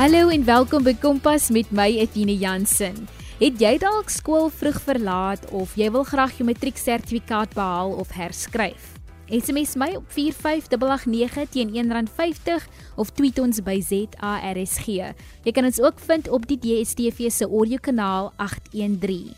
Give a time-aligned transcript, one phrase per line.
[0.00, 2.94] Hallo en welkom by Kompas met my Etienne Jansen.
[3.36, 8.94] Het jy dalk skool vroeg verlaat of jy wil graag jou matrieksertifikaat behaal of herskryf?
[9.28, 12.64] SMS my op 45889 teen R1.50
[12.96, 14.88] of tweet ons by ZARSG.
[15.44, 19.34] Jy kan ons ook vind op die DSTV se audio kanaal 813.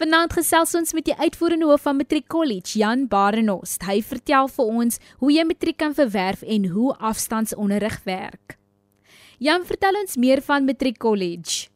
[0.00, 3.84] Vanaand gesels ons met die uitvoerende hoof van Matriek College, Jan Barenost.
[3.84, 8.56] Hy vertel vir ons hoe jy matriek kan verwerf en hoe afstandsonderrig werk.
[9.40, 11.72] Jan, vertel ons meer van Matriek College.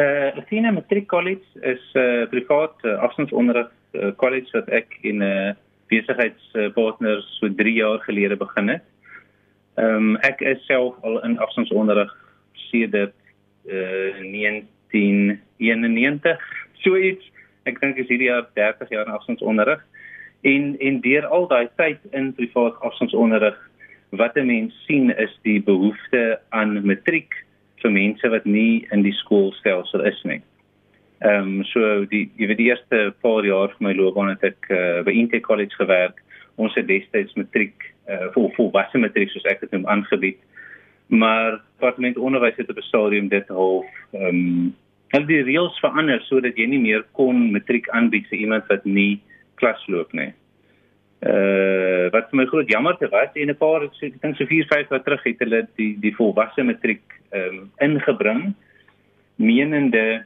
[0.00, 5.20] Uh, Athena Matriek College is 'n uh, privaat uh, afstandsonderrig uh, college wat ek in
[5.20, 5.52] 'n uh,
[5.92, 8.82] besigheidspartner so 3 jaar gelede begin het.
[9.76, 12.16] Ehm um, ek is self al in afstandsonderrig
[12.72, 13.14] sedert
[13.68, 16.40] uh, 1991
[16.80, 17.24] so iets.
[17.68, 19.84] Ek dink is hierdie jaar 30 jaar afstandsonderrig.
[20.40, 23.70] En en deur al daai tyd in privaat afstandsonderrig
[24.16, 27.34] wat 'n mens sien is die behoefte aan matriek
[27.82, 30.40] vir mense wat nie in die skoolstelsel is nie.
[31.24, 34.70] Ehm um, so die jy weet die eerste paar jaar van my loopbaan het ek
[34.70, 36.22] uh, by Inte College gewerk.
[36.56, 40.38] Ons het destyds matriek uh, vir vir wasse matriek soos ek dit noem aangebied.
[41.08, 44.74] Maar departement onderwys het op 'n stadium dit half ehm um,
[45.14, 49.20] hulle die reëls verander sodat jy nie meer kon matriek aanbied vir iemand wat nie
[49.54, 50.32] klas loop nie.
[51.24, 54.66] Uh wat vir my groot jammer te was en 'n paar ek dink so 4
[54.68, 58.54] 5 jaar terug het hulle die die volwasse matriek ehm um, ingebring
[59.36, 60.24] menende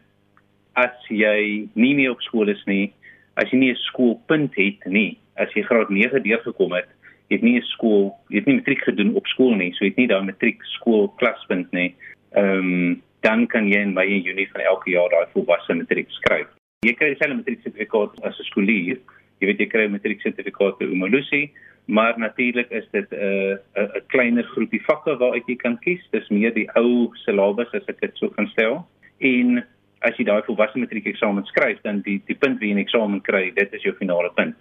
[0.79, 2.93] as jy nie meer op skool is nie,
[3.41, 6.89] as jy nie 'n skoolpunt het nie, as jy graad 9 deurgekom het,
[7.31, 10.23] het nie 'n skool, het nie matriek gedoen op skool nie, so het nie daai
[10.23, 11.95] matriek skool klaspunt nie.
[12.33, 16.11] Ehm um, dan kan jy in Mei en Junie van elke jaar daai volwasse matriek
[16.11, 16.47] skryf.
[16.87, 18.99] Jy kry dieselfde matriek sertifikaat as 'n skoolier.
[19.41, 21.51] Jy weet jy kry 'n matriek sertifikaat by Umolusi,
[21.87, 26.03] maar natuurlik is dit 'n uh, 'n 'n kleiner groepie vakke waaruit jy kan kies.
[26.11, 28.87] Dis meer die ou syllabus as ek dit so kan stel.
[29.21, 29.65] En
[30.01, 33.51] as jy daai volwasse matriek eksamen skryf, dan die die punt wie in eksamen kry,
[33.55, 34.57] dit is jou finale punt.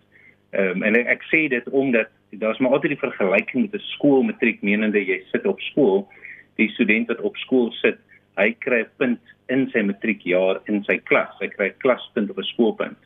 [0.51, 3.89] Ehm um, en ek, ek sê dit omdat daar's maar altyd die vergelyking met 'n
[3.97, 6.07] skoolmatriek menende jy sit op skool,
[6.55, 7.97] die student wat op skool sit
[8.37, 11.33] hy kry 'n punt in sy matriekjaar in sy klas.
[11.41, 12.97] Hy kry 'n klaspunt of 'n skoolpunt.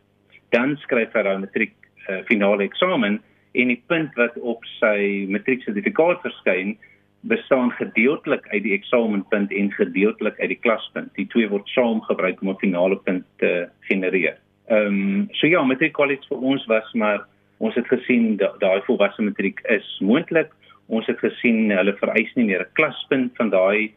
[0.56, 1.75] Dan skryf hy dan matriek
[2.09, 3.19] uh, finale eksamen
[3.51, 6.78] en die punt wat op sy matrieksertifikaat verskyn
[7.22, 11.12] bestaan gedeeltelik uit die eksamenpunt en gedeeltelik uit die klaspunt.
[11.16, 14.38] Die twee word saam gebruik om 'n finale punt te genereer.
[14.67, 17.25] Ehm um, so ja, matriek college vir ons was maar
[17.57, 20.50] ons het gesien daai da volwasse matriek is moontlik.
[20.88, 23.94] Ons het gesien hulle vereis nie meer 'n klaspunt van daai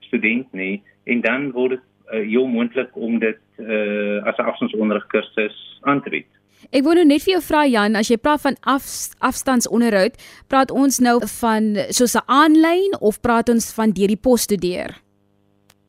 [0.00, 1.80] student nie en dan word dit
[2.12, 6.26] uh, heel moontlik om dit uh, as 'n afstandsonderrig kursus aan te bied.
[6.72, 8.84] Ek wou nou net vir jou vra Jan, as jy praat van af,
[9.18, 10.16] afstandsonderhoud,
[10.48, 14.96] praat ons nou van soos 'n aanlyn of praat ons van deur die pos studeer?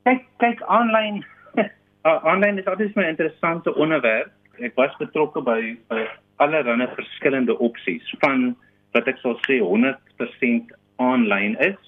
[0.03, 1.25] Kyk, kyk aanlyn.
[2.03, 4.31] Aanlyn is altyd 'n interessante onderwerp.
[4.59, 6.07] Ek was betrokke by by
[6.37, 8.55] allerlei verskillende opsies van
[8.93, 11.79] wat ek sal sê 100% aanlyn is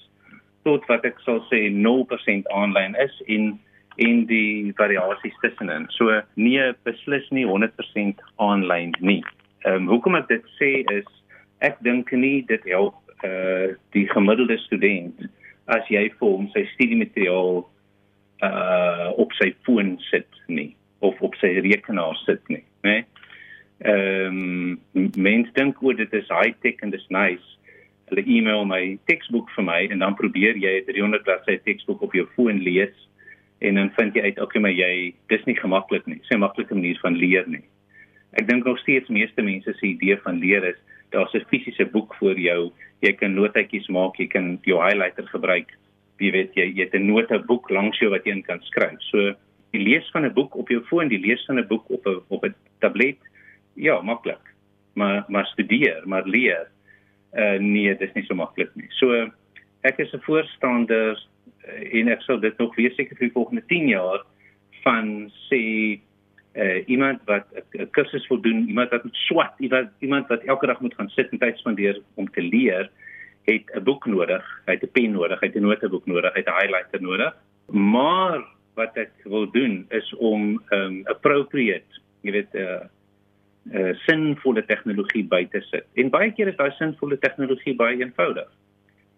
[0.67, 3.53] tot wat ek sal sê 0% aanlyn is en
[3.99, 5.87] en die variasies tussenin.
[5.95, 9.21] So nee, beslis nie 100% aanlyn nie.
[9.65, 11.09] Ehm um, hoekom ek dit sê is
[11.65, 12.95] ek dink nie dit help
[13.27, 15.27] uh die gemiddelde student
[15.67, 17.63] as jy vir hom sy studiemateriaal
[18.47, 20.71] uh op sy foon sit nie
[21.03, 23.03] of op sy rekenaar sit nie, né?
[23.83, 27.59] Ehm um, mens dink oor dit is high tech en dis nice
[28.09, 32.15] hulle e-mail my teksboek vir my en dan probeer jy 'n 300 bladsy teksboek op
[32.15, 32.95] jou foon lees
[33.59, 36.19] en dan vind jy uit okay maar jy dis nie gemaklik nie.
[36.19, 37.65] Dis 'n maklike manier van leer nie.
[38.33, 40.79] Ek dink nog steeds meeste mense se idee van leer is
[41.11, 42.71] daar's 'n fisiese boek voor jou.
[43.01, 45.77] Jy kan notetjies maak, jy kan jou highlighter gebruik.
[46.19, 49.01] Jy weet jy jy het 'n noteboek langs jou wat jy in kan skryf.
[49.01, 49.35] So
[49.71, 52.21] die lees van 'n boek op jou foon, die lees van 'n boek op 'n
[52.27, 53.19] op 'n tablet,
[53.75, 54.53] ja, maklik.
[54.93, 56.67] Maar maar studeer, maar leer
[57.33, 58.87] uh, nee, dit is nie so maklik nie.
[58.97, 59.27] So
[59.87, 61.17] ek is 'n voorstander
[61.91, 64.23] en ek sal dit nog weer seker vir die volgende 10 jaar
[64.83, 65.63] van sê
[66.53, 70.79] uh, iemand wat 'n kursus wil doen, iemand wat swat, iemand iemand wat elke dag
[70.81, 72.89] moet gaan sit en tyd spandeer om te leer,
[73.45, 76.39] het 'n boek nodig, hy het 'n pen nodig, hy het 'n notebook nodig, hy
[76.39, 77.33] het 'n highlighter nodig.
[77.71, 78.43] Maar
[78.73, 82.85] wat ek wil doen is om um appropriate, jy weet uh
[83.73, 85.85] uh, sinvolle tegnologie by te sit.
[85.93, 88.49] En baie keer is daai sinvolle tegnologie baie eenvoudig.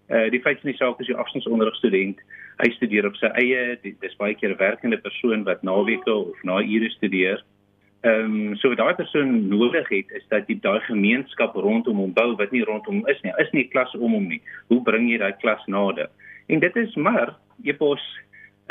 [0.09, 2.19] Uh die feit van die saak is jy afstandsonderrig student,
[2.61, 6.61] hy studeer op sy eie, dis baie keer 'n werkende persoon wat naweke of na
[6.61, 7.43] ure studeer.
[8.01, 12.13] Ehm um, so wat daai persoon nodig het is dat jy daai gemeenskap rondom hom
[12.13, 13.33] bou wat nie rondom is nie.
[13.37, 14.41] Is nie 'n klas om hom nie.
[14.69, 16.09] Hoe bring jy daai klas nader?
[16.47, 18.01] En dit is maar e-pos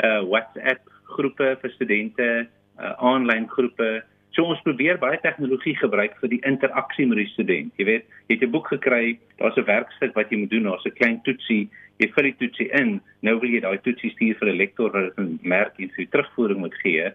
[0.03, 2.47] uh WhatsApp groepe vir studente,
[2.79, 4.03] uh aanlyn groepe.
[4.31, 7.73] So ons probeer baie tegnologie gebruik vir die interaksie met die student.
[7.77, 10.85] Jy weet, jy het 'n boek gekry, daar's 'n werkstuk wat jy moet doen, daar's
[10.85, 11.69] 'n klein toetsie,
[12.01, 12.95] jy vul die toetsie in.
[13.25, 16.59] Nou wil jy daai toetsie stuur vir 'n lektor wat 'n merk en sy terugvoering
[16.59, 17.11] moet gee.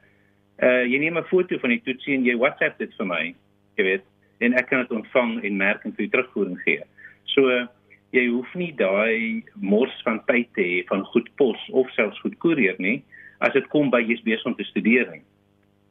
[0.62, 3.34] Uh jy neem 'n foto van die toetsie en jy WhatsApp dit vir my.
[3.76, 4.04] Jy weet,
[4.40, 6.82] en ek kan dit ontvang en merk en sy terugvoering gee.
[7.24, 7.66] So uh,
[8.12, 12.38] jy hoef nie daai mors van tyd te hê van goed pos of selfs goed
[12.38, 13.02] koerier nie
[13.44, 15.24] as dit kom by jy's besig om te studeer nie.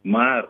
[0.03, 0.47] Maar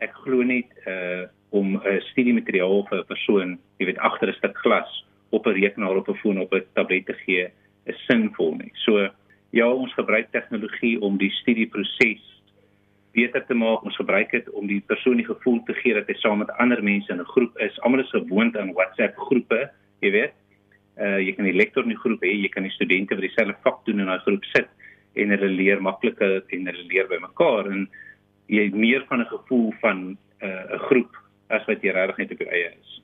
[0.00, 4.38] ek glo net uh om 'n uh, studiemateriaal vir 'n persoon, jy weet agter 'n
[4.38, 7.50] stuk glas op 'n rekenaar op 'n foon op 'n tablet te gee
[7.84, 8.72] is sinvol nie.
[8.84, 9.08] So
[9.50, 12.26] ja, ons gebruik tegnologie om die studieproses
[13.12, 13.82] beter te maak.
[13.82, 16.82] Ons gebruik dit om die persoon die gevoel te gee dat hy saam met ander
[16.82, 17.80] mense in 'n groep is.
[17.80, 20.34] Almal is gewoond aan WhatsApp groepe, jy weet
[21.00, 23.56] uh jy kan die lektor in die groep hê, jy kan die studente wat dieselfde
[23.64, 24.68] vak doen in 'n groep sit
[25.14, 27.88] en hulle leer makliker en hulle leer by mekaar en
[28.48, 31.16] jy het meer van 'n gevoel van uh, 'n groep
[31.48, 33.02] as wat jy regtig net op jou eie is.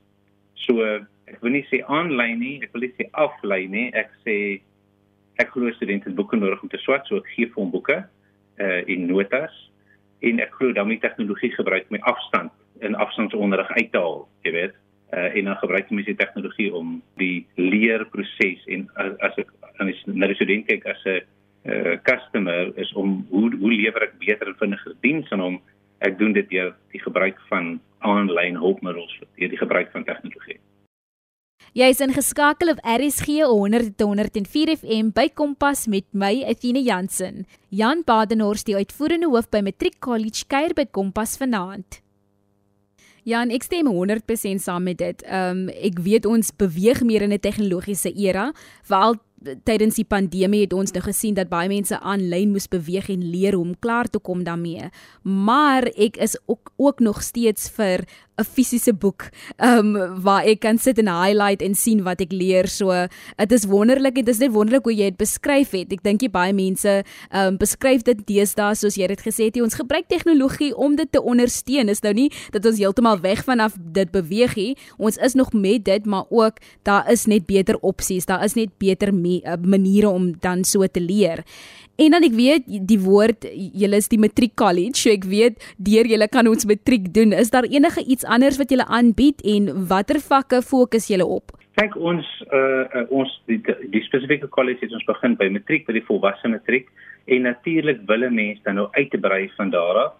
[0.54, 4.12] So uh, ek wil nie sê aanlyn nie, ek wil nie sê aflyn nie, ek
[4.24, 4.36] sê
[5.42, 7.98] ek glo studente het boeke nodig om te swat, so ek gee vir hom boeke
[8.62, 9.54] uh in notas.
[10.24, 14.52] En ek glo dan met tegnologie gebruik met afstand in afstandsonderrig uit te haal, jy
[14.54, 14.76] weet.
[15.14, 19.90] Uh, en dan gebruik mense die tegnologie om die leerproses en as, as ek aan
[19.92, 21.20] die na die student kyk as 'n
[21.70, 25.60] uh, customer is om hoe hoe lewer ek beter en vinniger diens aan hom.
[26.00, 30.58] Ek doen dit deur die gebruik van aanlyn hulpmiddels deur die gebruik van tegnologie
[31.76, 37.42] Jy is ingeskakel op RSG 100.104 FM by Kompas met my Athena Jansen.
[37.68, 41.98] Jan Badenhorst, die uitvoerende hoof by Matriek College kuier by Kompas vanaand.
[43.28, 45.26] Ja, en ek stem 100% saam met dit.
[45.28, 49.20] Ehm um, ek weet ons beweeg meer in 'n tegnologiese era, veral
[49.66, 53.56] tydens die pandemie het ons nou gesien dat baie mense aanlyn moes beweeg en leer
[53.56, 54.88] hoe om klaar te kom daarmee.
[55.22, 58.06] Maar ek is ook ook nog steeds vir
[58.36, 62.68] 'n fisiese boek um waar ek kan sit en highlight en sien wat ek leer.
[62.68, 62.92] So
[63.36, 64.14] dit is wonderlik.
[64.14, 65.92] Dit is net wonderlik hoe jy dit beskryf het.
[65.92, 67.02] Ek dink jy baie mense
[67.32, 71.22] um beskryf dit deesdae soos jy dit gesê het, ons gebruik tegnologie om dit te
[71.22, 71.88] ondersteun.
[71.88, 74.76] Is nou nie dat ons heeltemal weg vanaf dit beweeg nie.
[74.98, 78.26] Ons is nog met dit, maar ook daar is net beter opsies.
[78.26, 81.44] Daar is net beter uh, maniere om dan so te leer.
[81.96, 86.08] En dan ek weet die woord julle is die matriek college, so ek weet deur
[86.10, 87.32] julle kan ons matriek doen.
[87.32, 91.54] Is daar enige iets anders wat julle aanbied en watter vakke fokus julle op?
[91.80, 93.58] Kyk ons uh, uh ons die,
[93.92, 96.92] die spesifieke college het ons begin by matriek by die volwasse matriek
[97.32, 100.14] en natuurlik wille mense dan nou uit te brei van daar af.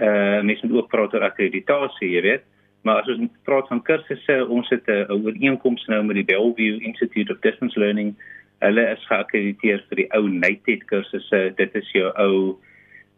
[0.00, 2.48] Uh mense moet ook praat oor akkreditasie, jy weet.
[2.88, 7.32] Maar as ons praat van kursusse, ons het 'n ooreenkoms nou met die Bellvue Institute
[7.32, 8.16] of Distance Learning
[8.62, 11.40] hulle is geakkrediteer vir die ou NATED kursusse.
[11.58, 12.36] Dit is jou ou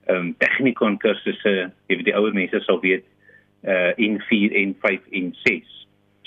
[0.09, 1.55] ehm um, tegnikon kursusse.
[1.89, 3.07] Jy weet die ouer mense sal weet
[3.65, 5.77] uh in 4 en 5 en 6.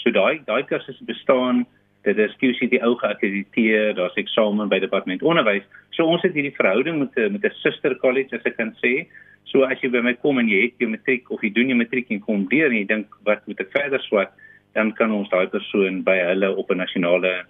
[0.02, 1.66] So daai daai kursusse bestaan.
[2.08, 3.94] Dit is QCT ou geakkrediteer.
[3.98, 5.66] Daar's eksamen by departement onderwys.
[5.94, 9.08] So ons het hierdie verhouding met 'n met 'n suster college as ek kan sê.
[9.46, 11.78] So as jy by my kom en jy het jou matriek of jy doen jou
[11.78, 14.32] matriek en kom deur en jy dink wat moet ek verder swat,
[14.74, 17.46] dan kan ons daai persoon by hulle op 'n nasionale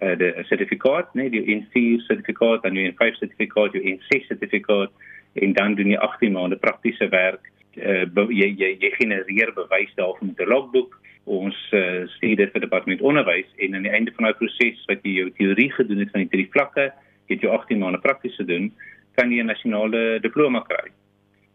[0.00, 4.90] uh, die sertifikaat, nee, die N4 sertifikaat, dan die N5 sertifikaat, die N6 sertifikaat
[5.38, 7.50] en dan doen jy 18 maande praktiese werk.
[7.76, 10.98] Uh, jy jy jy genereer bewys daarvan met 'n logboek.
[11.24, 15.04] Ons uh, stuur dit vir departement onderwys en aan die einde van daai proses wat
[15.04, 16.92] jy jou teorie gedoen het van die drie vlakke,
[17.28, 18.72] het jy 18 maande praktiese doen,
[19.14, 20.90] kan jy 'n nasionale diploma kry.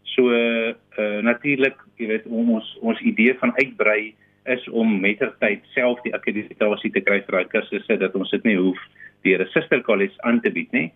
[0.04, 4.14] So uh natuurlik, jy weet ons ons idee van uitbrei
[4.46, 8.58] is om mettertyd self die akkreditasie te kry vir daai kursusse dat ons dit nie
[8.60, 8.80] hoef
[9.24, 10.92] deur 'n suster college aan te bied nie.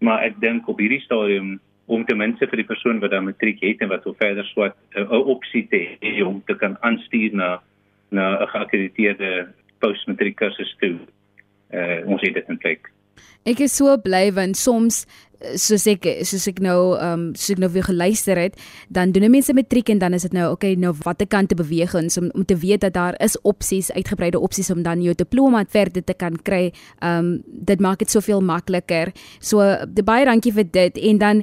[0.00, 3.60] Maar ek dink op hierdie stadium om ten minste vir die persoon wat dan matriek
[3.60, 7.62] het en wat wil verder swat 'n opsie te hê om te kan aanstuur na
[8.10, 9.48] na 'n geakkrediteerde
[9.78, 10.98] postmatriek kursus toe.
[11.72, 12.95] Uh ons het dit in plek.
[13.46, 15.04] Ek is so bly want soms
[15.60, 18.56] soos ek soos ek nou ehm um, soos ek nou weer geluister het,
[18.88, 21.94] dan doen mense matriek en dan is dit nou okay, nou watter kant te beweeg
[21.94, 25.64] ons om om te weet dat daar is opsies, uitgebreide opsies om dan jou diploma
[25.68, 26.72] verder te kan kry.
[27.02, 29.12] Ehm um, dit maak dit soveel makliker.
[29.40, 29.62] So
[30.04, 31.42] baie dankie vir dit en dan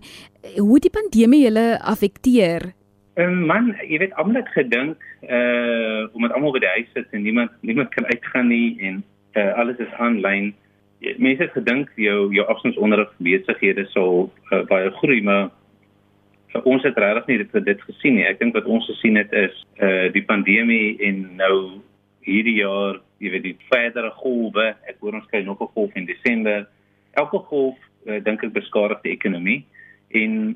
[0.58, 2.74] hoe die pandemie julle affekteer.
[3.16, 7.08] Um, man, jy weet almal het gedink eh uh, omdat almal by die huis sit
[7.12, 9.04] en niemand niemand kan uitgaan nie en
[9.38, 10.54] uh, alles is aanlyn
[11.18, 15.50] mense het gedink jou jou afstandsonderrig besighede sal uh, baie groei maar
[16.54, 18.28] vir ons het regtig nie dit dit gesien nie.
[18.30, 21.82] Ek dink wat ons gesien het is uh die pandemie en nou
[22.24, 24.76] hierdie jaar, jy weet die verdere golwe.
[24.88, 26.68] Ek hoor ons kry nog 'n golf in Desember
[27.14, 29.64] elke golf uh, dink ek beskadig die ekonomie
[30.18, 30.56] en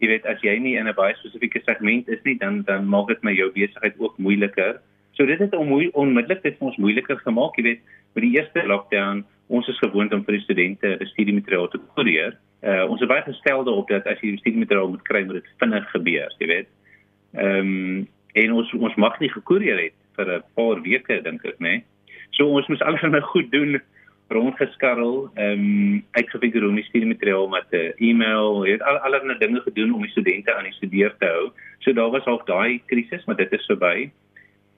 [0.00, 3.08] jy weet as jy nie in 'n baie spesifieke segment is nie dan dan maak
[3.08, 4.80] dit my jou besigheid ook moeiliker.
[5.12, 7.80] So dit het onmiddellik dit vir ons moeiliker gemaak, jy weet,
[8.14, 12.36] met die eerste lockdown, ons is gewoond om vir die studente studiemateriaal te koerier.
[12.62, 15.86] Uh ons is baie gestel daarop dat as jy studiemateriaal moet kry, moet dit vinnig
[15.94, 16.72] gebeur, jy weet.
[17.34, 18.08] Ehm um,
[18.40, 21.82] en ons ons mag nie gekoerier het vir 'n paar weke dink ek, né?
[22.36, 23.80] So ons moes alles nou goed doen
[24.30, 29.38] rondgeskarrel, ehm um, uitgefigure hoe om die studiemateriaal met 'n uh, e-mail, het al allerlei
[29.38, 31.50] dinge gedoen om die studente aan die studeer te hou.
[31.78, 34.10] So daar was ook daai krisis, maar dit is verby.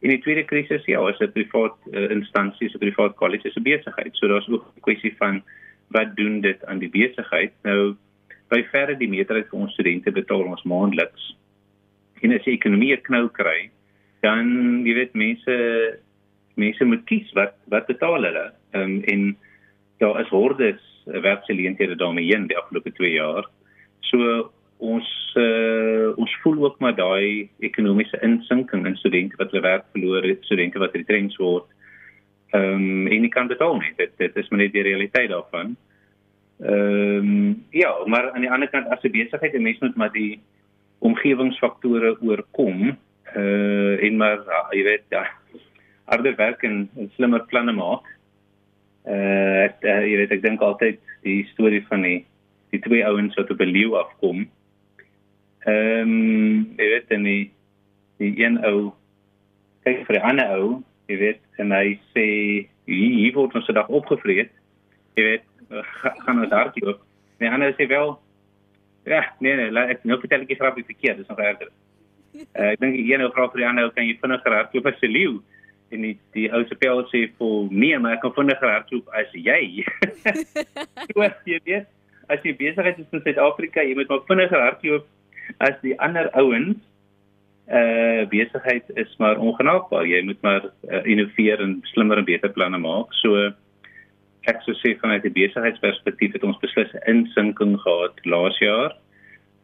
[0.02, 4.16] En die tweede krisis, ja, is 'n privaat uh, instansie, 'n privaat kollege se besigheid.
[4.16, 5.42] So daar's ook 'n kwessie van
[5.88, 7.52] wat doen dit aan die besigheid?
[7.62, 7.96] Nou
[8.48, 11.36] by verre die meerderheid van ons studente betaal ons maandeliks.
[12.20, 13.70] En as die ekonomie 'n knou kry,
[14.20, 15.54] dan jy weet mense
[16.54, 18.52] mense moet kies wat wat betaal hulle.
[18.72, 19.36] Ehm um, en
[19.98, 23.46] daar is hordes werkgeleenthede daarmee heen die afgelope 2 jaar.
[24.00, 24.50] So
[24.82, 25.08] ons
[25.38, 30.42] uh, ons voel ook maar daai ekonomiese insinking in studente wat hulle werk verloor het,
[30.44, 31.68] studente wat retrench word.
[32.52, 33.92] Ehm um, en nie kan betaal nie.
[33.96, 35.76] Dit dit is maar net die realiteit daarvan.
[36.60, 40.12] Ehm um, ja, maar aan die ander kant as 'n besigheid, 'n mens moet maar
[40.12, 40.40] die
[40.98, 42.96] omgewingsfaktore oorkom.
[43.36, 45.26] Uh en maar jy weet ja,
[46.04, 48.04] harde werk en, en slimmer planne maak.
[49.06, 52.26] Uh, ek, uh jy weet ek dink altyd die storie van die
[52.72, 54.48] die twee ouens wat op 'n leeu afkom.
[55.70, 57.52] Ehm um, jy weet dan die
[58.22, 58.92] die een ou
[59.86, 62.26] kyk vir die ander ou, jy weet en hy sê
[62.86, 64.50] hier, hier word ons vandag opgevreet.
[65.18, 65.48] Jy weet
[66.26, 67.00] gaan ons hardloop.
[67.38, 68.14] Nee, ander sê wel
[69.06, 71.72] ja, nee nee, laat ek nou vertel ek grappie verkeerd, dis nog erger.
[72.32, 74.90] Uh, ek dink die een ou vra vir die ander ou kan jy vinniger hardloop
[74.90, 75.40] as 'n leeu?
[75.92, 79.32] en die die ou se pel sê vir nee maar ek kan vinniger hardloop as
[79.36, 79.84] jy.
[81.12, 81.88] so jy weet
[82.32, 85.08] as jy besigheid is in Suid-Afrika jy moet maar vinniger hardloop
[85.58, 86.78] as die ander ouens.
[87.68, 90.06] Uh besigheid is maar ongenaakbaar.
[90.06, 93.14] Jy moet maar uh, innoveer en slimmer en beter planne maak.
[93.22, 93.52] So
[94.50, 98.96] ek sou sê vanuit 'n besigheidsperspektief het ons beslis 'n insinking gehad laas jaar.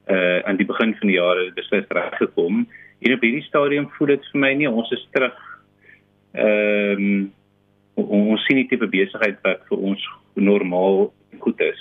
[0.06, 2.68] Uh aan die begin van die jaar het dit beslis reg gekom.
[2.98, 5.36] En op hierdie stadium voel dit vir my nie ons is terug
[6.32, 7.32] ehm um,
[7.98, 10.02] ons sien nie tipe besigheid wat vir ons
[10.34, 11.80] normaal goed is.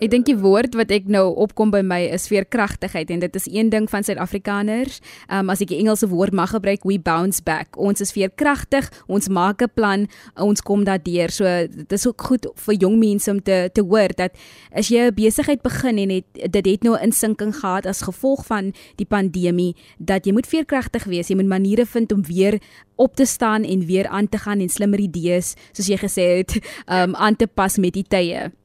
[0.00, 3.44] Ek dink die woord wat ek nou opkom by my is veerkragtigheid en dit is
[3.52, 4.96] een ding van Suid-Afrikaners.
[5.28, 7.76] Um as ek die Engelse woord mag gebruik, we bounce back.
[7.76, 10.06] Ons is veerkragtig, ons maak 'n plan,
[10.40, 11.28] ons kom daardeur.
[11.28, 14.32] So dit is ook goed vir jong mense om te te hoor dat
[14.72, 18.46] as jy 'n besigheid begin en het dit het nou 'n insinking gehad as gevolg
[18.46, 21.28] van die pandemie, dat jy moet veerkragtig wees.
[21.28, 22.58] Jy moet maniere vind om weer
[22.96, 26.58] op te staan en weer aan te gaan en slimmer idees, soos jy gesê het,
[26.88, 28.59] um aan te pas met die tye.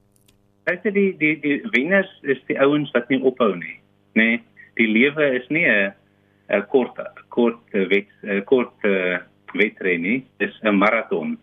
[0.66, 3.76] Ek sê die die die wenners is die ouens wat nie ophou nie,
[4.18, 4.24] nê?
[4.24, 4.40] Nee,
[4.76, 5.92] die lewe is nie 'n
[6.50, 6.98] 'n kort
[7.30, 8.10] kort wet
[8.44, 8.74] kort
[9.54, 11.38] wedren nie, dis 'n maraton.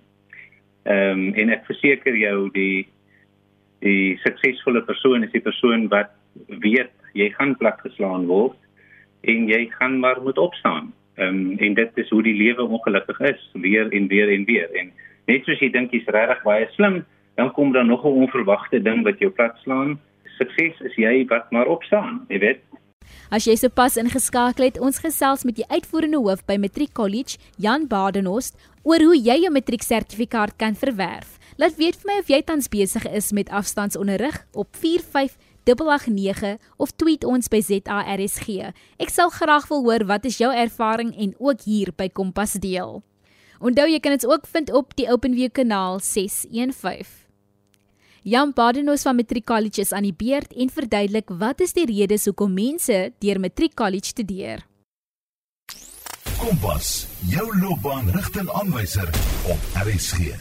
[0.83, 2.87] Ehm um, en ek verseker jou die
[3.79, 6.11] die suksesvolle persoon is die persoon wat
[6.47, 8.57] weet jy gaan plat geslaan word
[9.21, 10.91] en jy gaan maar moet opstaan.
[11.15, 14.69] Ehm um, en dit is hoe die lewe ongelukkig is, weer en weer en weer.
[14.75, 14.91] En
[15.27, 19.03] net soos jy dink jy's regtig baie slim, dan kom daar nog 'n onverwagte ding
[19.03, 19.99] wat jou plat slaan.
[20.37, 22.59] Sukses is jy wat maar opstaan, jy weet.
[23.29, 27.87] As jy sopas ingeskakel het, ons gesels met die uitvoerende hoof by Matriek College, Jan
[27.87, 31.39] Badenhorst, oor hoe jy jou matrieksertifikaat kan verwerf.
[31.57, 37.23] Laat weet vir my of jy tans besig is met afstandsonderrig op 45889 of tweet
[37.23, 38.73] ons by ZARSG.
[38.97, 43.01] Ek sal graag wil hoor wat is jou ervaring en ook hier by Kompas deel.
[43.63, 47.22] Onthou jy kan dit ook vind op die OpenView kanaal 615.
[48.23, 52.23] Jan Badenhorst van Matriek College is aan die beurt en verduidelik wat is die redes
[52.29, 54.61] hoekom mense deur Matriek College studeer.
[56.39, 59.09] Kompas, jou loopbaanrigtingaanwyser
[59.51, 60.31] op RSG.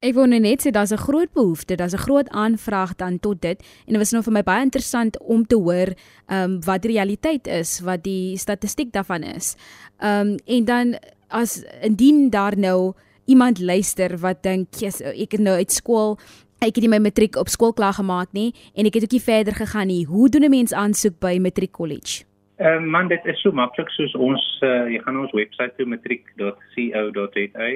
[0.00, 3.60] Ek wou net sê daar's 'n groot behoefte, daar's 'n groot aanvraag dan tot dit
[3.60, 5.92] en dit was nou vir my baie interessant om te hoor
[6.28, 9.56] ehm um, wat die realiteit is, wat die statistiek daarvan is.
[9.98, 12.94] Ehm um, en dan as indien daar nou
[13.26, 16.18] iemand luister wat dink ek het nou uit skool
[16.64, 19.24] ek het nie my matriek op skool klaar gemaak nie en ek het ook nie
[19.24, 20.04] verder gegaan nie.
[20.08, 22.24] Hoe doen 'n mens aansoek by Matriek College?
[22.58, 25.86] Ehm uh, man, dit is so maklik soos ons uh, jy gaan ons webwerf toe
[25.86, 27.68] matriek.co.za.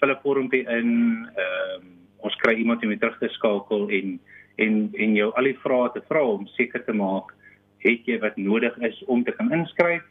[0.00, 0.90] Vul 'n vormpie in,
[1.36, 1.86] ehm um,
[2.20, 4.20] ons kry iemand om jou terug te skakel en
[4.56, 7.32] en en jou al die vrae te vra om seker te maak
[7.78, 10.02] het jy wat nodig is om te kan inskryf.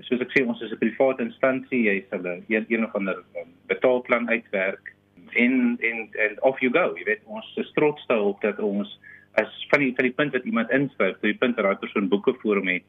[0.00, 3.22] Soos ek sê, ons is 'n private instansie, jy sal 'n een, een of ander
[3.36, 4.94] um, betaalplan uitwerk
[5.34, 6.92] en en en off you go.
[6.96, 8.98] Jy weet ons is trots daarop dat ons
[9.40, 12.34] as van die van die punt wat iemand inskryf, die punt dat daai persoon boeke
[12.42, 12.88] voor hom het,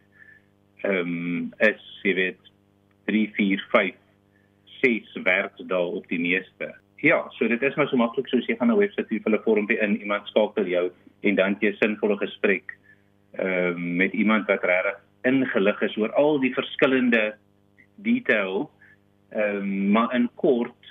[0.84, 2.52] ehm um, is jy weet
[3.06, 4.00] 3 4 5
[4.84, 6.74] 6 werkdae op die meeste.
[7.04, 9.44] Ja, so dit is maar so maklik soos jy gaan 'n webwerf toe vir 'n
[9.44, 12.78] vormpie in, iemand skakel jou en dan jy 'n sinvolle gesprek
[13.34, 17.36] ehm uh, met iemand wat regtig ingelig is oor al die verskillende
[17.96, 18.70] detail.
[19.30, 20.83] Ehm um, maar in kort,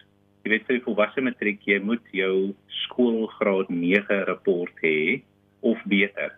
[0.42, 2.52] jy weet vir volwasse matriek jy moet jou
[2.84, 5.22] skoolgraad 9 rapport hê
[5.62, 6.34] of beter.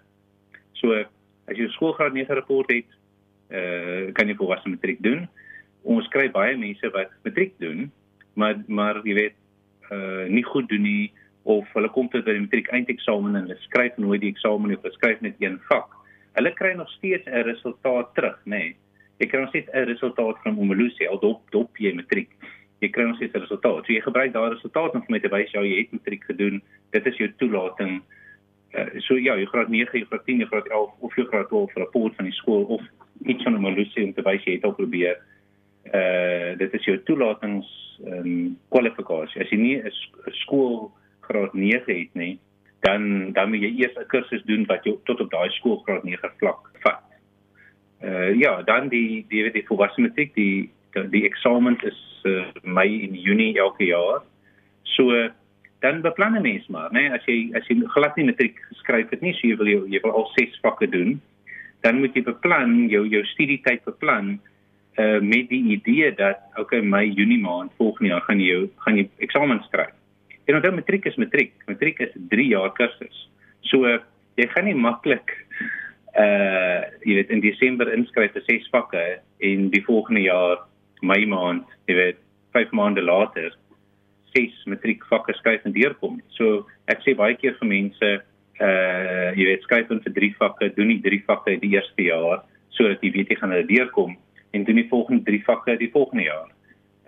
[0.80, 0.92] So
[1.48, 2.88] as jy skoolgraad 9 rapport het,
[3.50, 5.26] eh uh, kan jy volwasse matriek doen.
[5.84, 7.90] Ons kry baie mense wat matriek doen,
[8.34, 9.36] maar maar jy weet
[9.90, 11.12] eh uh, nie goed doen nie
[11.44, 14.76] of hulle kom tot by die matriek eindeksamen en hulle skryf nooit die eksamen nie
[14.78, 15.92] of hulle skryf net een vak.
[16.34, 18.58] Hulle kry nog steeds 'n resultaat terug, nê.
[18.58, 18.76] Nee.
[19.20, 22.30] Jy kry nog steeds 'n resultaat van homologie al dop dop jy matriek.
[22.84, 23.86] Jy kry nog steeds 'n resultaat.
[23.86, 26.62] So jy gebruik daai resultaat om vir my te wys jy het matriek gedoen.
[26.92, 28.02] Dit is jou toelating.
[28.74, 31.48] Uh, so ja, jy graad 9, jy graad 10, jy graad 11 of jy graad
[31.48, 32.82] 12 rapport van die skool of
[33.22, 35.20] iets van homologie om te wys jy het al probeer.
[35.92, 37.68] Uh dit is jou toelatings
[38.04, 39.40] ehm um, kwalifikasie.
[39.42, 39.92] As jy nie 'n
[40.44, 42.38] skool graad 9 het nie,
[42.80, 46.30] dan dan moet jy eers 'n kursus doen wat jou tot op daai skoolgraad 9
[46.38, 47.04] vlak vat.
[48.02, 50.70] Uh ja, dan die die die volwasse matriek, die
[51.10, 54.22] die, eksamen is uh, Mei en Junie elke jaar.
[54.96, 55.10] So
[55.84, 59.10] dan beplan 'n mens maar, né, nee, as jy as jy glad nie matriek geskryf
[59.10, 61.20] het nie, so jy wil jy, jy wil al 6 vakke doen,
[61.82, 64.40] dan moet jy beplan jou jou studietyd beplan
[64.96, 69.08] uh met die idee dat okay, Mei, Junie maand volgende jaar gaan jy gaan jy
[69.18, 69.92] eksamen skryf.
[70.46, 71.52] En onthou matriek is matriek.
[71.66, 73.28] Matriek is 3 jaar kursus.
[73.60, 73.84] So
[74.36, 75.34] jy gaan nie maklik
[76.14, 79.04] uh jy weet in Desember inskryf vir 6 vakke
[79.40, 80.62] en die volgende jaar
[81.02, 82.18] Mei maand, jy weet
[82.52, 83.50] 5 maande later
[84.34, 86.20] 6 matriek vakke skryf en deurkom.
[86.36, 88.10] So ek sê baie keer vir mense
[88.62, 92.44] uh jy weet skryf in vir 3 vakke, doen die 3 vakke die eerste jaar
[92.74, 94.14] sodat jy weet jy gaan hulle deurkom
[94.54, 96.50] en doen die volgende 3 vakke die volgende jaar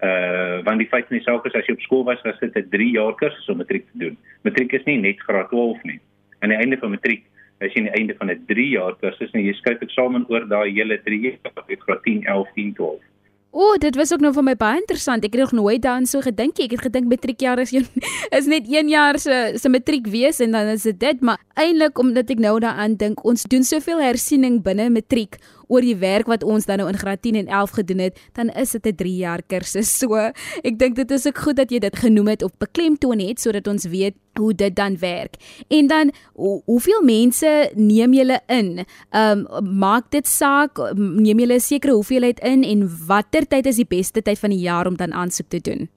[0.02, 2.56] uh want die feit van die saak is as jy op skool was was dit
[2.56, 4.16] 'n 3 jaar kursus om matriek te doen.
[4.42, 6.00] Matriek is nie net graad 12 nie.
[6.40, 7.24] Aan die einde van matriek
[7.60, 10.44] is jy aan die einde van 'n 3 jaar kursus en jy skryf eksamen oor
[10.48, 11.38] daai hele 3 jaar,
[11.86, 13.00] graad 10, 11, 10, 12.
[13.50, 15.24] O, oh, dit was ook nou vir my baie interessant.
[15.24, 16.66] Ek het nog nooit daaraan so gedink nie.
[16.66, 17.84] Ek het gedink matriekjaar is jy
[18.38, 21.98] is net 1 jaar se se matriek wees en dan is dit dit, maar eintlik
[21.98, 26.44] omdat ek nou daaraan dink, ons doen soveel hersiening binne matriek oor die werk wat
[26.44, 29.16] ons dan nou in graad 10 en 11 gedoen het, dan is dit 'n 3
[29.16, 29.98] jaar kursus.
[29.98, 30.14] So,
[30.62, 33.66] ek dink dit is ook goed dat jy dit genoem het of beklemtoon het sodat
[33.66, 35.34] ons weet hoe dit dan werk.
[35.68, 38.84] En dan hoe, hoeveel mense neem julle in?
[39.10, 43.76] Ehm um, maak dit saak neem julle 'n sekere hoeveelheid in en watter tyd is
[43.76, 45.88] die beste tyd van die jaar om dan aansoek te doen?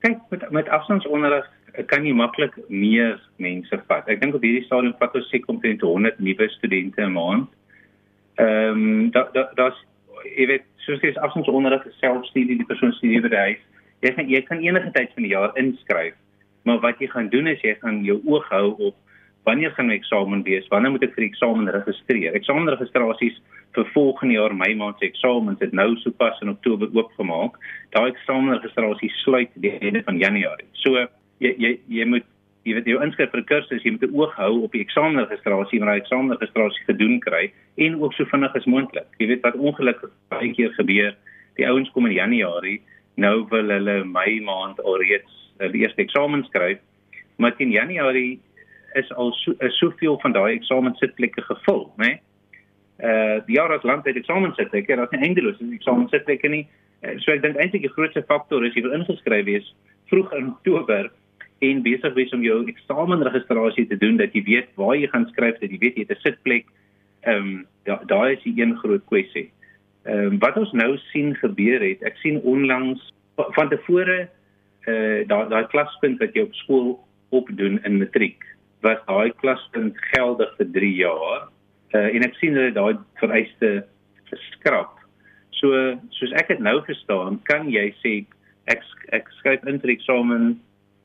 [0.00, 1.46] Kyk, met met afstandsonderrig
[1.86, 4.08] kan jy maklik meer mense vat.
[4.08, 7.48] Ek dink op hierdie stadium vat ons seker omtrent 100 nuwe studente 'n maand.
[8.42, 9.78] Ehm um, da da daar's
[10.36, 13.62] jy weet soos jy is afstandsonderrig selfstudie die persoon die huis.
[14.02, 16.14] Jy kan jy kan enige tyd van die jaar inskryf.
[16.66, 18.96] Maar wat jy gaan doen is jy gaan jou oog hou op
[19.46, 20.66] wanneer gaan my eksamen wees?
[20.70, 22.34] Wanneer moet ek vir die eksamen registreer?
[22.38, 23.38] Eksamenregistrasies
[23.74, 27.58] vir volgende jaar Mei maand se eksamen het nou sopas in Oktober oopgemaak.
[27.94, 30.68] Daai eksamenregistrasie sluit die einde van Januarie.
[30.84, 31.06] So
[31.42, 32.26] jy jy jy moet
[32.64, 35.78] jy weet jou inskryf vir 'n kursus, jy moet 'n oog hou op die eksamenregistrasie
[35.80, 39.08] wanneer jy eksamenregistrasie gedoen kry en ook so vinnig as moontlik.
[39.18, 41.14] Jy weet wat ongelukkig baie keer gebeur,
[41.56, 42.80] die ouens kom in Januarie,
[43.16, 46.78] nou wil hulle Mei maand alreeds hulle eerste eksamen skryf,
[47.38, 48.40] maar in Januarie
[48.94, 52.06] is al so is soveel van daai eksamensitplekke gevul, né?
[52.06, 52.20] Nee?
[53.02, 56.66] Uh die jaar as land het eksamensitplekke, daar is nie eindeloos eksamensitplekke nie.
[57.18, 59.74] So ek dink eintlik die grootste faktor is jy wil ingeskryf wees
[60.06, 61.10] vroeg in Oktober
[61.62, 65.58] en besig wees om jou eksamenregistrasie te doen dat jy weet waar jy gaan skryf
[65.60, 66.66] dat jy weet jy het 'n sitplek.
[67.22, 69.50] Ehm um, daai da is die een groot kwessie.
[70.04, 74.28] Ehm um, wat ons nou sien gebeur het, ek sien onlangs van tevore
[74.86, 76.98] eh uh, daai daai klaspunt wat jy op skool
[77.30, 78.44] opdoen in matriek
[78.82, 81.48] was daai klaspunt geldig vir 3 jaar.
[81.94, 83.86] Eh uh, en ek sien hulle daai vereiste
[84.24, 84.98] geskraap.
[85.50, 88.26] So soos ek dit nou verstaan, kan jy sê
[88.66, 90.60] ek ek skryf in vir eksamen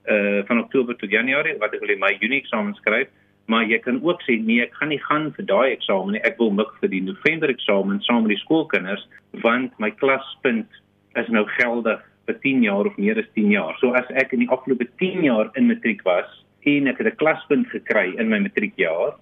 [0.07, 3.07] uh van Oktober tot Januarie wat ek wil in my Junie eksamen skryf,
[3.47, 6.23] maar jy kan ook sê nee, ek gaan nie gaan vir daai eksamen nie.
[6.27, 9.07] Ek wil mik vir die November eksamen saam met die skoolkinders
[9.43, 10.67] want my klaspunt
[11.15, 13.77] is nou geldig vir 10 jaar of meer as 10 jaar.
[13.79, 16.27] So as ek in die afgelope 10 jaar in matriek was
[16.67, 19.15] en ek het 'n klaspunt gekry in my matriekjaar,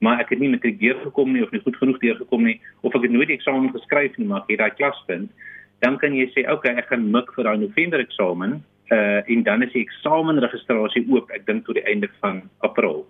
[0.00, 3.02] maar ek het nie matriek deurgekom nie of nie goed genoeg deurgekom nie of ek
[3.02, 5.30] het nooit die eksamen geskryf nie, maar ek het daai klaspunt,
[5.80, 9.42] dan kan jy sê, "Oké, okay, ek gaan mik vir daai November eksamen." Uh en
[9.42, 13.04] dan is die eksamenregistrasie oop, ek dink tot die einde van April.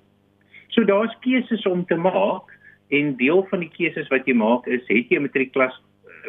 [0.75, 2.51] So daar's keuses om te maak
[2.89, 5.77] en deel van die keuses wat jy maak is het jy 'n matriekklas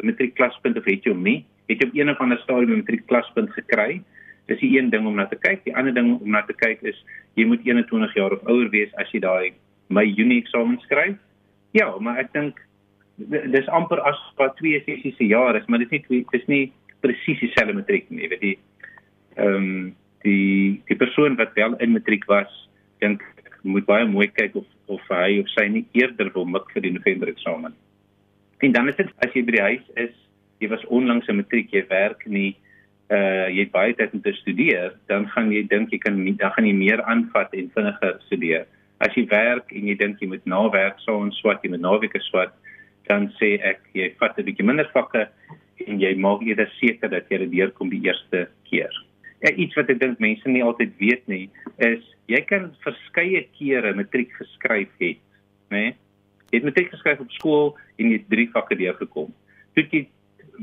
[0.02, 1.44] matriekklaspunt of het jy hom nie?
[1.68, 4.02] Het jy op een of ander stadium 'n matriekklaspunt gekry?
[4.46, 5.64] Dis die een ding om na te kyk.
[5.64, 8.94] Die ander ding om na te kyk is jy moet 21 jaar of ouer wees
[8.94, 9.52] as jy daai
[9.88, 11.16] my Junie eksamen skryf.
[11.70, 12.60] Ja, maar ek dink
[13.28, 16.72] dis amper as wat twee sessies se jaar is, maar dit is nie dis nie
[17.00, 18.54] presies dieselfde matriek nie, weet jy.
[19.36, 22.50] Ehm um, die die persoon wat wel in matriek was,
[22.98, 23.22] dink
[23.62, 26.92] moet baie mooi kyk of of hy of sy nie eerder wil mik vir die
[26.96, 27.76] November eksamen.
[28.60, 30.16] En dan is dit as jy by die huis is,
[30.60, 32.56] jy was onlangs in matriek, jy werk nie
[33.10, 36.36] uh jy het baie tyd om te studeer, dan gaan jy dink jy kan nie,
[36.38, 38.66] dan gaan jy meer aanvat en vinniger studeer.
[39.00, 41.82] As jy werk en jy dink jy moet na werk so en swat, jy moet
[41.82, 42.52] naweke swat,
[43.08, 45.26] dan sê ek jy vat 'n bietjie minder vakke
[45.86, 48.92] en jy maak eerder seker dat jy dit deurkom die eerste keer.
[49.40, 51.46] Ja, iets wat ek dink mense nie altyd weet nie,
[51.80, 55.22] is jy kan verskeie kere matriek geskryf het,
[55.72, 55.80] né?
[55.80, 55.96] Nee?
[56.50, 59.30] Jy het matriek geskryf op skool en jy het 3 vakke deurgekom.
[59.78, 60.02] Toe jy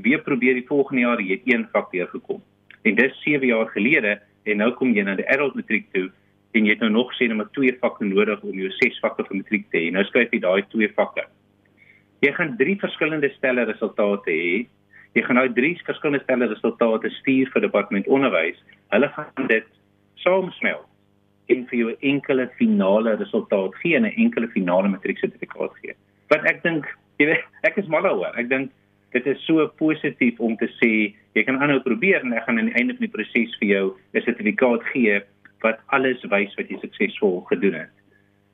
[0.04, 2.42] weer probeer die volgende jaar jy het een vak deurgekom.
[2.84, 6.10] En dis 7 jaar gelede en nou kom jy na die adult matriek toe
[6.56, 9.26] en jy het nou nog sê net maar 2 vakke nodig om jou 6 vakke
[9.30, 9.92] vir matriek te hê.
[9.96, 11.26] Nou skryf jy daai 2 vakke.
[12.26, 14.52] Jy gaan 3 verskillende stelle resultate hê
[15.18, 18.60] jy gaan nou drie verskillende stelle resultate stuur vir departement onderwys.
[18.94, 19.68] Hulle gaan dit
[20.22, 20.86] saamsmelt
[21.54, 25.96] en vir jou enkele finale resultaat gee en 'n enkele finale matrieksertifikaat gee.
[26.30, 26.86] Wat ek dink,
[27.18, 28.36] jy weet, ek is mal daaroor.
[28.38, 28.72] Ek dink
[29.12, 32.70] dit is so positief om te sê jy kan aanhou probeer en ek gaan aan
[32.72, 35.22] die einde van die proses vir jou 'n sertifikaat gee
[35.64, 37.96] wat alles wys wat jy suksesvol gedoen het.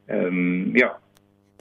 [0.08, 0.94] Ehm um, ja,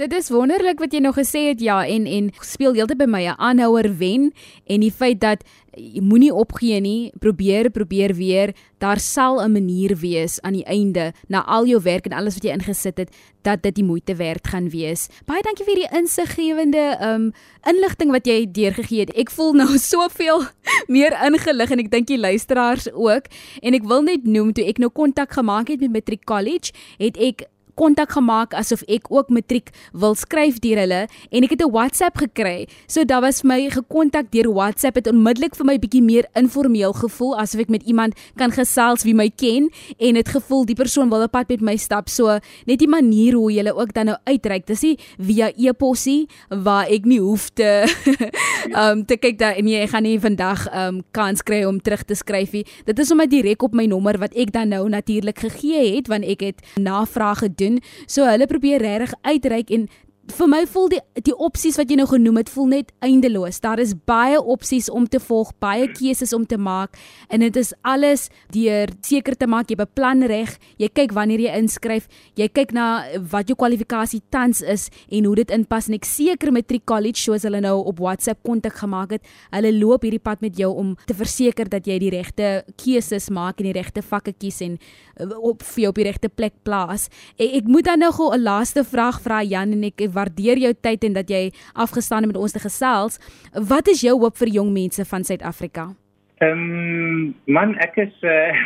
[0.00, 3.26] Dit is wonderlik wat jy nou gesê het ja en en speel heeltyd by my
[3.28, 4.32] 'n aanhouer wen
[4.64, 5.44] en die feit dat
[5.76, 8.54] jy moenie opgee nie, probeer, probeer weer.
[8.78, 12.44] Daar sal 'n manier wees aan die einde na al jou werk en alles wat
[12.44, 13.10] jy ingesit het
[13.42, 15.08] dat dit die moeite werd gaan wees.
[15.26, 17.32] Baie dankie vir die insiggewende um
[17.68, 19.14] inligting wat jy deurgegee het.
[19.14, 20.42] Ek voel nou soveel
[20.88, 23.24] meer ingelig en ek dink die luisteraars ook.
[23.60, 27.16] En ek wil net noem toe ek nou kontak gemaak het met Matric College, het
[27.16, 31.72] ek kontak gemaak asof ek ook matriek wil skryf deur hulle en ek het 'n
[31.72, 32.68] WhatsApp gekry.
[32.86, 37.38] So daar was my gekontak deur WhatsApp het onmiddellik vir my bietjie meer informeel gevoel
[37.38, 41.22] asof ek met iemand kan gesels wie my ken en dit gevoel die persoon wil
[41.22, 42.08] op pad met my stap.
[42.08, 44.66] So net die manier hoe jy ook dan nou uitreik.
[44.66, 47.86] Dis nie via e-posie waar ek nie hoef te
[48.82, 52.14] um te kyk daar en jy gaan nie vandag um kans kry om terug te
[52.14, 52.66] skryf nie.
[52.84, 56.24] Dit is sommer direk op my nommer wat ek dan nou natuurlik gegee het want
[56.24, 57.80] ek het navraag gedoen doen.
[58.06, 59.88] So hulle probeer regtig uitreik en
[60.30, 63.58] vir my voel die die opsies wat jy nou genoem het voel net eindeloos.
[63.62, 66.96] Daar is baie opsies om te volg, baie keuses om te maak
[67.28, 70.54] en dit is alles deur seker te maak jy beplan reg.
[70.78, 72.06] Jy kyk wanneer jy inskryf,
[72.38, 72.86] jy kyk na
[73.32, 77.46] wat jou kwalifikasie tans is en hoe dit inpas en ek seker Matric College soos
[77.46, 81.16] hulle nou op WhatsApp kontak gemaak het, hulle loop hierdie pad met jou om te
[81.18, 85.62] verseker dat jy die regte keuses maak en die regte vakke kies en eh, op
[85.74, 87.08] vir jou op die regte plek plaas.
[87.36, 90.74] Ek, ek moet dan nou gou 'n laaste vraag vra Jan en ek waardeer jou
[90.80, 93.18] tyd en dat jy afgestaan het met ons te gesels.
[93.52, 95.94] Wat is jou hoop vir jong mense van Suid-Afrika?
[96.42, 98.56] Ehm um, man, ek is uh,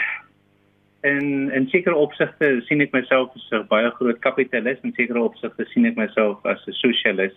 [1.06, 5.66] in in sekere opsigte sien ek myself as 'n baie groot kapitalis en sekere opsigte
[5.72, 7.36] sien ek myself as 'n sosialis.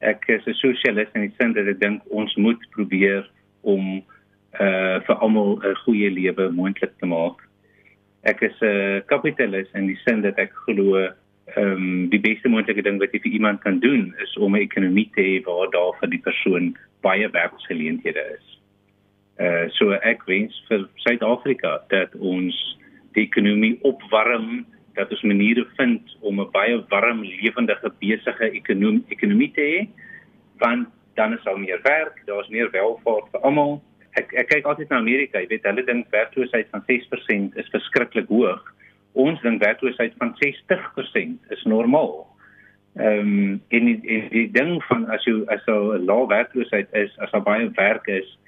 [0.00, 3.28] Ek is 'n sosialis in die sin dat ek dink ons moet probeer
[3.62, 4.02] om
[4.60, 7.42] uh vir almal 'n goeie lewe moontlik te maak.
[8.22, 11.08] Ek is 'n kapitalis in die sin dat ek glo
[11.56, 14.66] ehm um, die beste moontlike ding wat jy vir iemand kan doen is om 'n
[14.66, 18.46] ekonomie te hê waar daar vir die persoon baie werksgeleenthede is.
[19.40, 22.54] Uh so ek wens vir Suid-Afrika dat ons
[23.14, 29.52] die ekonomie opwarm, dat ons maniere vind om 'n baie warm, lewendige, besige ekonomie ekonomie
[29.52, 29.88] te hê,
[30.58, 33.82] want dan is daar meer werk, daar's meer welvaart vir almal.
[34.12, 38.28] Ek ek kyk altyd na Amerika, jy weet, hulle dink werkloosheid van 6% is verskriklik
[38.28, 38.74] hoog
[39.18, 42.26] ons dink werkloosheid van 60% is normaal.
[42.98, 47.14] Ehm um, en, die, en die ding van as jy as 'n lae werkloosheid is,
[47.18, 48.38] as daar baie werk is,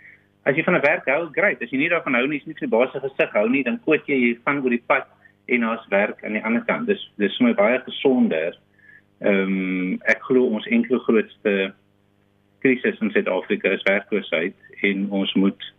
[0.43, 1.63] as jy van 'n werk hou, great.
[1.63, 3.81] As jy nie daarvan hou nie, is niks in die basiese gesig hou nie, dan
[3.85, 5.07] koot jy jy van oor die pad
[5.47, 6.87] en daar's werk aan die ander kant.
[6.87, 8.59] Dis dis vir my baie gesonder.
[9.21, 11.73] Ehm um, ek glo ons enkele grootste
[12.61, 15.73] krisis in Suid-Afrika is werkloosheid en ons moet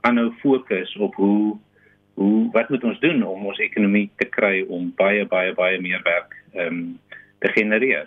[0.00, 1.58] aanhou fokus op hoe
[2.14, 6.02] hoe wat moet ons doen om ons ekonomie te kry om baie baie baie meer
[6.04, 6.82] werk ehm um,
[7.42, 8.06] te genereer.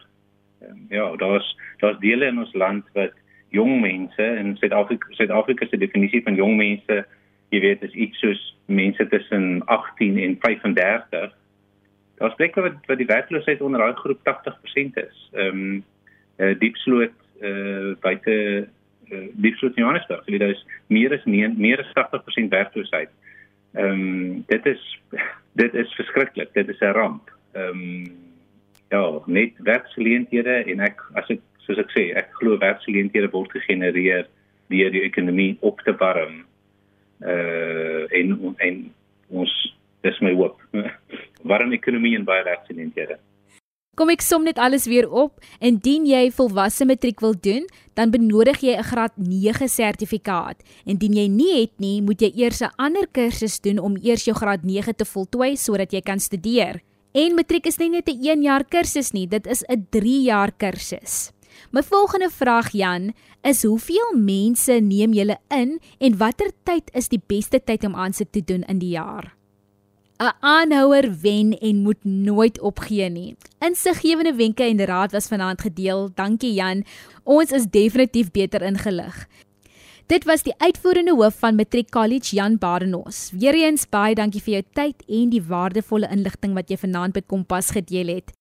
[0.63, 3.13] Um, ja, daar's daar's dele in ons land wat
[3.49, 7.05] jong mense in Suid-Afrika Suid-Afrika se definisie van jong mense
[7.49, 11.33] jy weet is iets soos mense tussen 18 en 35
[12.19, 15.29] daar's plekke wat wat die werkloosheid onder daai groep 80% is.
[15.33, 15.83] Ehm um,
[16.37, 18.35] uh, diepsloot uh, buite
[19.11, 23.11] uh, diepsloot Johannesburg, jy weet daar is meer as meer as 80% werkloosheid.
[23.75, 24.83] Ehm um, dit is
[25.61, 26.53] dit is verskriklik.
[26.53, 27.31] Dit is 'n ramp.
[27.51, 28.15] Ehm um,
[28.89, 34.27] ja, net werksgeleenthede en ek as ek soos ek sê, ek glo werksgeleenthede word gegenereer
[34.67, 36.45] deur die ekonomie op te warm.
[37.21, 38.93] Uh en en
[39.29, 39.53] ons
[40.01, 40.61] dis my hoop.
[41.49, 43.17] Warm ekonomie en baie werksgeleenthede.
[43.95, 45.39] Kom ek som net alles weer op.
[45.63, 47.63] Indien jy volwasse matriek wil doen,
[47.95, 50.59] dan benodig jy 'n graad 9 sertifikaat.
[50.85, 54.35] Indien jy nie het nie, moet jy eers 'n ander kursus doen om eers jou
[54.35, 56.81] graad 9 te voltooi sodat jy kan studeer.
[57.13, 60.51] En matriek is nie net 'n 1 jaar kursus nie, dit is 'n 3 jaar
[60.51, 61.31] kursus.
[61.71, 67.21] My volgende vraag Jan, is hoeveel mense neem julle in en watter tyd is die
[67.27, 69.35] beste tyd om aansoek te doen in die jaar?
[70.17, 73.35] 'n aanhouer wen en moet nooit opgee nie.
[73.59, 76.09] Insiggewende wenke en raad was vanaand gedeel.
[76.13, 76.83] Dankie Jan.
[77.23, 79.27] Ons is definitief beter ingelig.
[80.05, 83.31] Dit was die uitvoerende hoof van Matriek College Jan Badenhos.
[83.33, 87.69] Weereens baie dankie vir jou tyd en die waardevolle inligting wat jy vanaand by Kompas
[87.73, 88.31] gedeel het.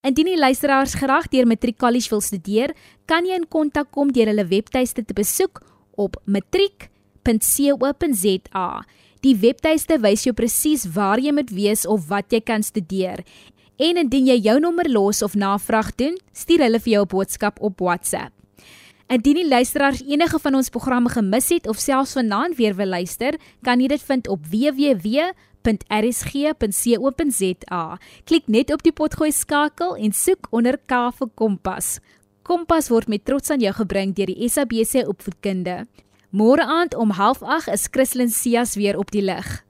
[0.00, 2.74] Indien die luisteraars graag deur Matriek College wil studeer,
[3.04, 5.62] kan jy in kontak kom deur hulle webtuiste te besoek
[5.96, 6.88] op matriek.co.za.
[9.24, 13.24] Die webtuiste wys jou presies waar jy moet wees of wat jy kan studeer.
[13.80, 17.56] En indien jy jou nommer los of navraag doen, stuur hulle vir jou 'n boodskap
[17.60, 18.32] op WhatsApp.
[19.08, 23.34] Indien die luisteraars enige van ons programme gemis het of selfs vanaand weer wil luister,
[23.62, 25.18] kan jy dit vind op www.rsg.co.za.
[28.24, 31.98] Klik net op die potgooi skakel en soek onder K vir Kompas.
[32.42, 35.86] Kompas word met trots aan jou gebring deur die SABC Opvoedkunde.
[36.34, 39.62] Môre aand om 08:30 is Christlyn Cias weer op die lig.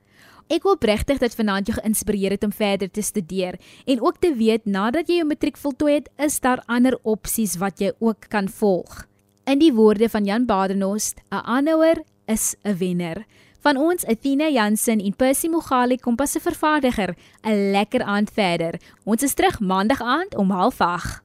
[0.49, 4.31] Ek hoop regtig dat vanaand jou geïnspireer het om verder te studeer en ook te
[4.35, 8.49] weet nadat jy jou matriek voltooi het, is daar ander opsies wat jy ook kan
[8.49, 9.05] volg.
[9.45, 13.27] In die woorde van Jan Badenhorst, 'n aanhouer is 'n wenner.
[13.61, 18.81] Van ons Athena Jansen en Percy Mogale kom pas se vervaardiger, 'n lekker aand verder.
[19.05, 21.24] Ons is terug maandag aand om 08:30.